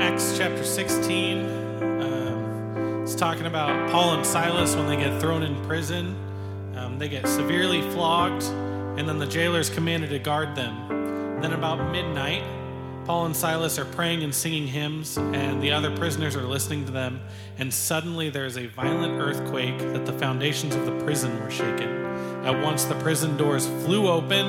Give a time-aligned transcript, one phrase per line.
[0.00, 1.44] Acts chapter 16.
[2.02, 6.16] Um, it's talking about Paul and Silas when they get thrown in prison.
[6.74, 8.42] Um, they get severely flogged,
[8.98, 11.40] and then the jailers commanded to guard them.
[11.40, 12.42] Then, about midnight,
[13.04, 16.90] Paul and Silas are praying and singing hymns, and the other prisoners are listening to
[16.90, 17.20] them.
[17.58, 22.04] And suddenly, there is a violent earthquake that the foundations of the prison were shaken.
[22.44, 24.46] At once, the prison doors flew open,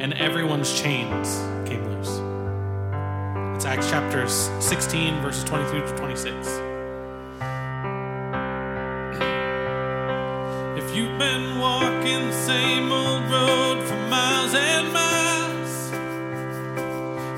[0.00, 1.36] and everyone's chains
[1.68, 2.21] came loose.
[3.72, 6.46] Acts chapter 16, verses 23 to 26.
[10.76, 15.90] If you've been walking the same old road for miles and miles,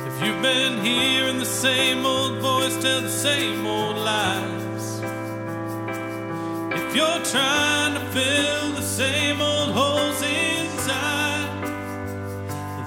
[0.09, 4.98] if you've been hearing the same old voice tell the same old lies,
[6.73, 11.48] if you're trying to fill the same old holes inside,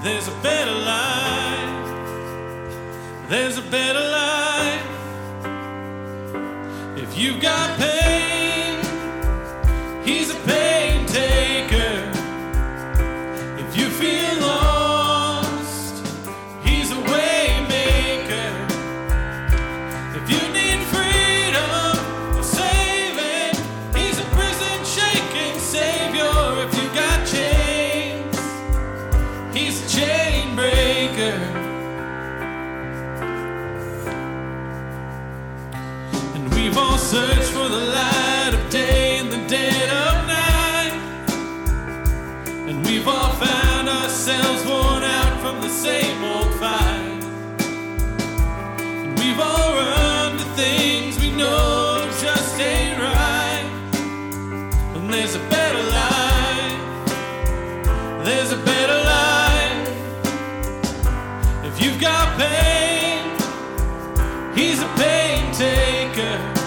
[0.04, 1.27] there's a better life.
[3.28, 4.86] There's a better life.
[6.96, 8.80] If you've got pain,
[10.02, 12.10] he's a pain taker.
[13.58, 14.27] If you feel
[37.10, 40.92] searched for the light of day in the dead of night.
[42.68, 47.24] And we've all found ourselves worn out from the same old fight.
[49.00, 53.64] And we've all run to things we know just ain't right.
[54.94, 56.78] And there's a better life.
[58.26, 59.88] There's a better life.
[61.64, 63.34] If you've got pain,
[64.54, 66.57] he's a pain taker.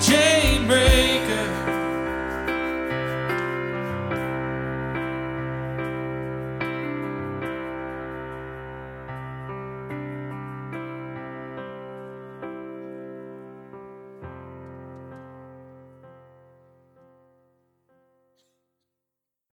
[0.00, 0.35] change.